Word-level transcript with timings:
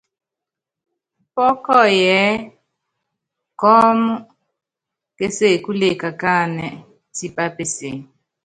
Pɔ́kɔyɔ 1.33 2.11
ɛ́ɛ́ 2.25 2.43
kɔɔ́m 3.59 3.99
késekule 5.17 5.89
kakáanɛ́ 6.01 6.71
tipá 7.15 7.43
peseé. 7.55 7.95